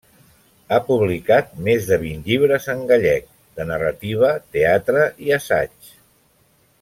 [0.69, 5.93] Ha publicat més de vint llibres en gallec de narrativa, teatre i assaig.